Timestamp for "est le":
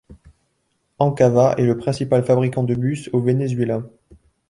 1.59-1.77